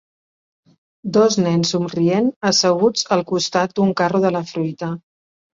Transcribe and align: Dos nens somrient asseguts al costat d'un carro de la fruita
Dos 1.17 1.37
nens 1.41 1.73
somrient 1.75 2.31
asseguts 2.53 3.07
al 3.17 3.23
costat 3.35 3.77
d'un 3.77 3.95
carro 4.03 4.23
de 4.29 4.37
la 4.39 4.43
fruita 4.55 4.95